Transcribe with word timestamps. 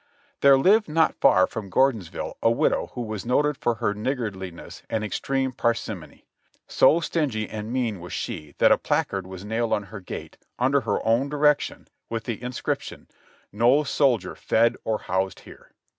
There 0.39 0.57
lived 0.57 0.89
not 0.89 1.13
far 1.21 1.45
from 1.45 1.69
Gordonsville 1.69 2.35
a 2.41 2.49
widow 2.49 2.87
who 2.95 3.03
was 3.03 3.23
noted 3.23 3.55
for 3.55 3.75
her 3.75 3.93
niggardliness 3.93 4.81
and 4.89 5.03
extreme 5.03 5.51
parsimony; 5.51 6.25
so 6.67 6.99
stingy 7.01 7.47
and 7.47 7.71
mean 7.71 7.99
was 7.99 8.11
she 8.11 8.55
that 8.57 8.71
a 8.71 8.79
placard 8.79 9.27
was 9.27 9.45
nailed 9.45 9.73
on 9.73 9.83
her 9.93 9.99
gate, 9.99 10.39
under 10.57 10.81
her 10.81 11.05
own 11.05 11.29
direction, 11.29 11.87
with 12.09 12.23
the 12.23 12.41
inscription: 12.41 13.09
"No 13.51 13.83
soldier 13.83 14.33
fed 14.33 14.75
or 14.83 14.97
housed 15.01 15.41
here." 15.41 15.71